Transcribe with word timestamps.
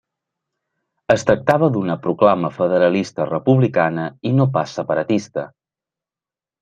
Es 1.15 1.25
tractava 1.27 1.69
d'una 1.75 1.97
proclama 2.07 2.51
federalista 2.55 3.29
republicana, 3.33 4.07
i 4.31 4.33
no 4.39 4.49
pas 4.57 4.75
separatista. 4.81 5.45